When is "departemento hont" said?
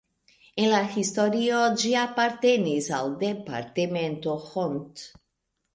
3.27-5.11